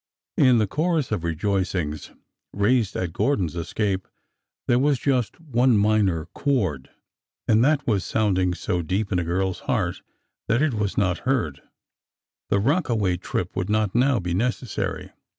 In 0.39 0.57
the 0.57 0.65
chorus 0.65 1.11
of 1.11 1.23
rejoicings 1.23 2.09
raised 2.53 2.95
at 2.95 3.13
Gordon's 3.13 3.55
escape, 3.55 4.07
there 4.65 4.79
was 4.79 4.97
just 4.97 5.39
one 5.39 5.77
minor 5.77 6.25
chord— 6.33 6.89
and 7.47 7.63
that 7.63 7.85
was 7.85 8.03
sounding 8.03 8.55
so 8.55 8.81
deep 8.81 9.11
in 9.11 9.19
a 9.19 9.23
girl's 9.23 9.59
heart 9.59 10.01
that 10.47 10.59
it 10.63 10.73
was 10.73 10.97
not 10.97 11.19
heard— 11.29 11.61
the 12.49 12.57
rockaway 12.59 13.15
trip 13.15 13.55
would 13.55 13.69
not 13.69 13.93
now 13.93 14.19
be 14.19 14.33
necessary! 14.33 15.11